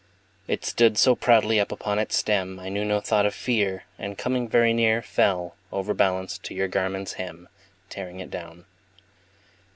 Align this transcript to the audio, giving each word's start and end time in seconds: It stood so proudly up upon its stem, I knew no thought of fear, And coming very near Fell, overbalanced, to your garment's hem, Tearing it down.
It 0.47 0.65
stood 0.65 0.97
so 0.97 1.13
proudly 1.15 1.59
up 1.59 1.71
upon 1.71 1.99
its 1.99 2.17
stem, 2.17 2.59
I 2.59 2.69
knew 2.69 2.83
no 2.83 3.01
thought 3.01 3.27
of 3.27 3.35
fear, 3.35 3.83
And 3.99 4.17
coming 4.17 4.47
very 4.49 4.73
near 4.73 5.03
Fell, 5.03 5.55
overbalanced, 5.71 6.41
to 6.45 6.55
your 6.55 6.67
garment's 6.67 7.13
hem, 7.21 7.47
Tearing 7.87 8.19
it 8.19 8.31
down. 8.31 8.65